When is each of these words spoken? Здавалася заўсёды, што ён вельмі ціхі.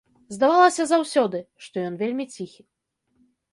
Здавалася 0.35 0.83
заўсёды, 0.91 1.43
што 1.67 1.85
ён 1.91 2.01
вельмі 2.01 2.29
ціхі. 2.35 2.67